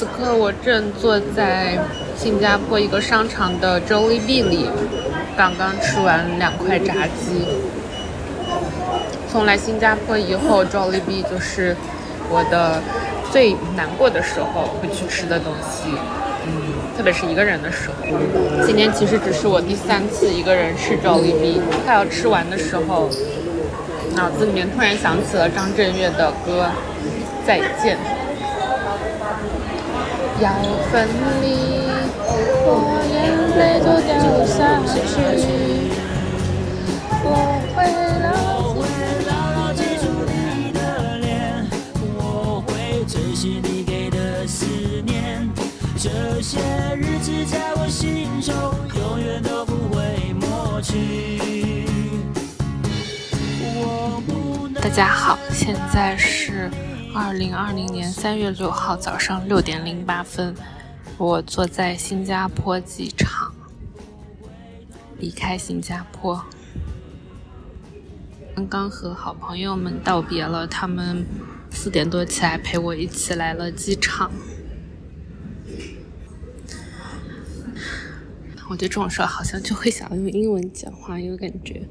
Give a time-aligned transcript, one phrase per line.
[0.00, 1.78] 此刻我正坐在
[2.16, 4.66] 新加坡一个商场的 Jollibee 里，
[5.36, 7.44] 刚刚吃完两块炸鸡。
[9.30, 11.76] 从来新加坡以后，Jollibee 就是
[12.30, 12.80] 我的
[13.30, 15.90] 最难过的时候会去吃的东西。
[16.96, 18.06] 特别是一个人的时候。
[18.64, 23.10] 今天其实只是我第三次一个人吃 Jollibee，快要吃完的时候，
[24.16, 26.70] 脑子里面突然想起了张震岳的歌
[27.46, 27.98] 《再见》。
[30.40, 30.50] 要
[30.90, 31.06] 分
[31.42, 31.46] 离，
[32.64, 32.68] 我
[33.12, 33.14] 眼
[33.58, 34.10] 泪都掉
[34.46, 34.94] 下去。
[46.02, 46.58] 这些
[46.96, 48.54] 日子在我心中
[48.98, 51.84] 永远都不会抹去。
[54.80, 56.70] 大家好，现在是。
[57.12, 60.54] 二零二零年三月六号早上六点零八分，
[61.18, 63.52] 我坐在新加坡机场，
[65.18, 66.44] 离开新加坡。
[68.54, 71.26] 刚刚和好朋友们道别了，他们
[71.70, 74.30] 四点多起来陪我一起来了机场。
[78.68, 81.82] 我觉得这种事好像就会想用英文讲话，因为感觉，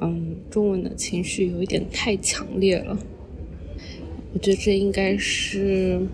[0.00, 2.96] 嗯，中文的情绪有一点太强烈了。
[4.32, 6.06] 我觉得这应该是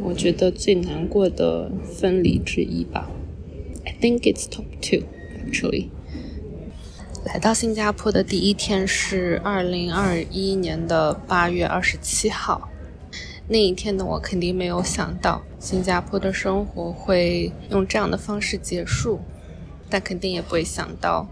[0.00, 3.08] 我觉得最难过的分离之一吧。
[3.84, 5.06] I think it's top two
[5.46, 5.88] actually。
[7.24, 12.68] 来到新加坡的第一天是二零二一年的八月二十七号，
[13.46, 19.20] 那一天的我肯定没有想到新加坡的生活会用这样的方式结束，
[19.88, 21.28] 但肯定也不会想到，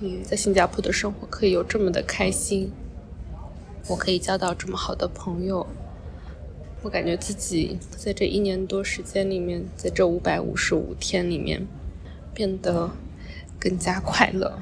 [0.00, 2.72] 嗯，在新加坡的生活可以有这么的开心。
[3.88, 5.66] 我可以交到这么好的朋友，
[6.82, 11.66] 我感觉自己在这一年多时间里面，在这五百五十五天里面，
[12.32, 12.90] 变得
[13.58, 14.56] 更加快乐。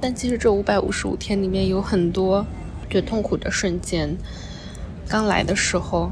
[0.00, 2.44] 但其实这五百五十五天里面有很多
[2.90, 4.16] 最痛苦的瞬间。
[5.06, 6.10] 刚来的时候，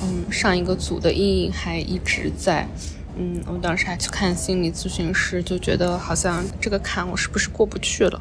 [0.00, 2.68] 嗯，上一个组的阴影还一直在，
[3.16, 8.20] 嗯，我当时还去看心理咨询师，就觉得好像这个坎我是不是过不去了。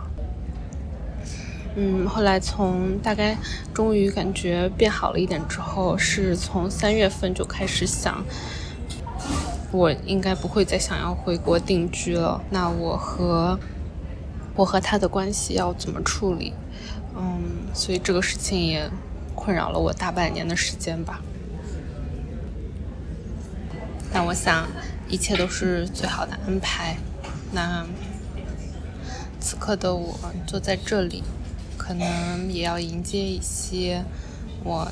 [1.80, 3.38] 嗯，后来从大概
[3.72, 8.26] 终于感觉变好了一点之后，是从三月份就开始想，
[9.72, 12.44] 我应该不会再想要回国定居了。
[12.50, 13.60] 那我和
[14.56, 16.52] 我和他的关系要怎么处理？
[17.16, 17.44] 嗯，
[17.76, 18.90] 所以这个事情也
[19.36, 21.22] 困扰了我大半年的时间吧。
[24.12, 24.68] 但我想
[25.08, 26.98] 一切都是最好的安排。
[27.52, 27.86] 那
[29.40, 30.18] 此刻的我
[30.48, 31.24] 坐在这里。
[31.88, 34.04] 可能也要迎接一些
[34.62, 34.92] 我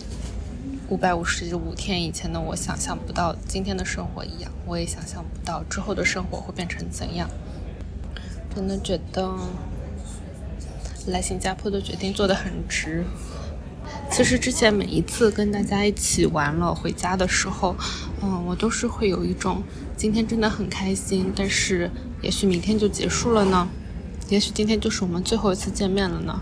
[0.87, 7.29] 五百五十五天以前的我想象不到今天的生活一样，我也想象不到之后的生活会变成怎样。
[8.55, 9.35] 真的觉得
[11.07, 13.03] 来新加坡的决定做得很值。
[14.09, 17.75] 其实之前每一次跟大家一起玩了回家的时候，
[18.21, 19.61] 嗯，我都是会有一种
[19.97, 21.91] 今天真的很开心，但是
[22.21, 23.67] 也许明天就结束了呢，
[24.29, 26.41] 也许今天就是我们最后一次见面了呢。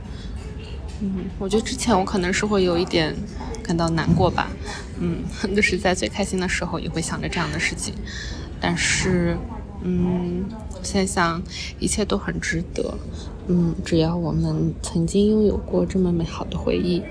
[1.06, 3.14] 嗯，我觉得之前我可能是会有一点
[3.62, 4.50] 感到难过吧，
[5.02, 5.22] 嗯，
[5.54, 7.94] 就是在最开心的时候也会想着这样的事情，
[8.62, 9.38] 但是，
[9.84, 10.46] 嗯，
[10.82, 11.44] 现在想
[11.78, 12.98] 一切都很值得，
[13.48, 17.04] 嗯，只要我们曾经拥有过这么美好的回忆，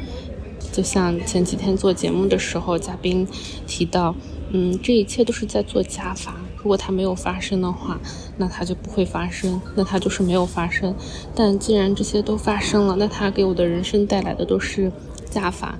[0.72, 3.28] 就像前几天做节目的时候，嘉宾
[3.66, 4.14] 提到，
[4.54, 6.36] 嗯，这一切都是在做加法。
[6.58, 7.98] 如果它没有发生的话，
[8.36, 10.94] 那它就不会发生，那它就是没有发生。
[11.34, 14.92] 但既然这些都发生了，那它给我的人生带来的都是
[15.30, 15.78] 加法，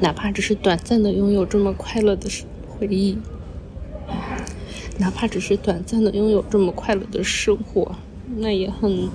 [0.00, 2.28] 哪怕只是短暂的拥有这么快乐的
[2.68, 3.16] 回忆，
[4.98, 7.96] 哪怕只是短暂的拥有这么快乐的生活，
[8.36, 9.08] 那也很，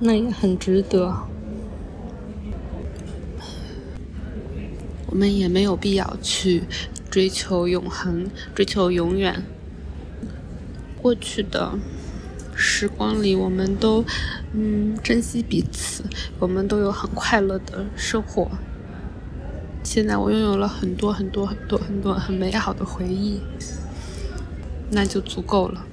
[0.00, 1.16] 那也很值得。
[5.14, 6.64] 我们也没有必要去。
[7.08, 9.44] 追求永恒，追求永远。
[11.00, 11.78] 过去的
[12.56, 14.04] 时光里，我们都
[14.52, 16.02] 嗯珍惜彼此，
[16.40, 18.50] 我们都有很快乐的生活。
[19.84, 23.40] 现在我拥有了很多很多很多很多很美好的回忆，
[24.90, 25.86] 那就足够了。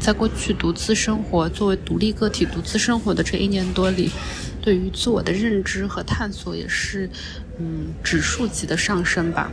[0.00, 4.10] 在过去独自生活，作为独立个体独自生活的这一年多里。
[4.68, 7.08] 对于自我的认知和探索也是，
[7.58, 9.50] 嗯，指数级的上升吧。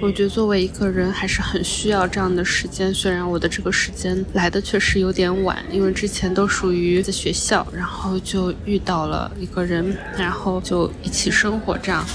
[0.00, 12.06] 我觉得作为一个人还是很需要这样的时间，虽然我的这个时间来的确实有点晚，因为之前都属于在学校，然后就遇到了一个人，然后就一起生活这样。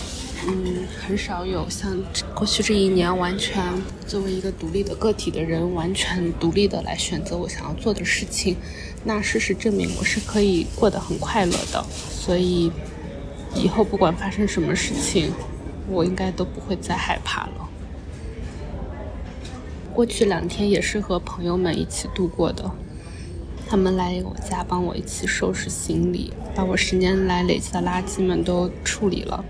[0.48, 1.98] 嗯，很少有像
[2.36, 3.64] 过去这一年完全
[4.06, 8.56] 作为一个独立的个体的人，完全独立的来选择我想要做的事情。
[9.04, 11.84] 那事实证明，我是可以过得很快乐的。
[11.92, 12.72] 所以
[13.56, 15.32] 以后不管发生什么事情，
[15.90, 17.70] 我应该都不会再害怕了。
[19.94, 22.70] 过去两天也是和朋友们一起度过的，
[23.68, 29.44] 他们来我家帮我一起收拾行李，把我十年来累积的垃圾们都处理了。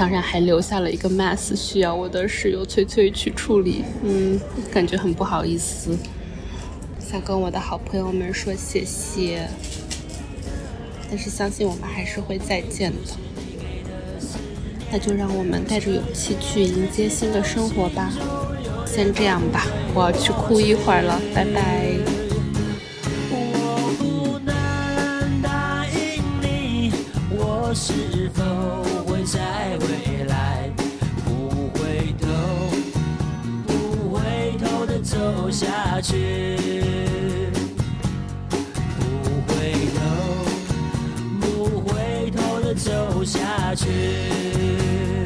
[0.00, 4.40] 当然还留下了一个 mess 需要我的室友翠翠去处理，嗯，
[4.72, 5.94] 感觉很不好意思，
[6.98, 9.46] 想跟我的好朋友们说谢谢，
[11.10, 13.12] 但是相信我们还是会再见的。
[14.90, 18.10] 那就让我们带着勇气去迎接新的生活吧。
[18.86, 21.94] 先这样吧，我要去哭一会儿了，拜拜。
[27.32, 28.42] 我是否
[29.20, 30.70] 会再回来？
[31.26, 32.26] 不回头，
[33.66, 36.66] 不回头的走下去。
[38.98, 40.00] 不回头，
[41.38, 45.19] 不回头的走下去。